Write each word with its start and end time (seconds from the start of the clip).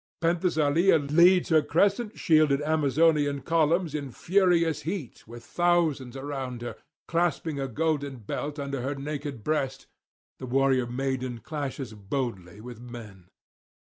Penthesilea 0.19 0.97
leads 0.97 1.49
her 1.49 1.61
crescent 1.61 2.17
shielded 2.17 2.59
Amazonian 2.63 3.41
columns 3.41 3.93
in 3.93 4.09
furious 4.09 4.81
heat 4.81 5.27
with 5.27 5.43
[492 5.45 6.17
524]thousands 6.19 6.23
around 6.25 6.61
her; 6.63 6.75
clasping 7.07 7.59
a 7.59 7.67
golden 7.67 8.15
belt 8.17 8.57
under 8.57 8.81
her 8.81 8.95
naked 8.95 9.43
breast, 9.43 9.85
the 10.39 10.47
warrior 10.47 10.87
maiden 10.87 11.37
clashes 11.37 11.93
boldly 11.93 12.59
with 12.59 12.81
men. 12.81 13.27